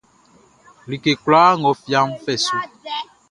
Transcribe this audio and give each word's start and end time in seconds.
Like 0.89 1.05
kloi 1.23 1.53
nʼga 1.61 1.71
fia 1.83 2.01
fai 2.23 2.37
su. 2.45 2.55